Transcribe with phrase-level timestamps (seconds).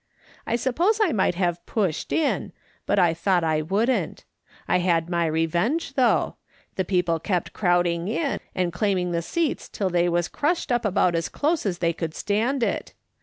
[0.47, 2.53] I suppose I might have pushed in,
[2.87, 4.25] but I thought I wouldn't.
[4.67, 6.37] I had my revenge, though:
[6.75, 11.13] the people kept crowding in, and claiming the seats until they was crushed up about
[11.13, 12.93] as close as they could stand it.